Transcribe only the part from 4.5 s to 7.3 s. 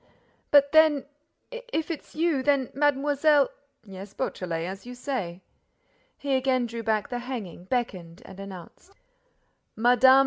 as you say—" He again drew back the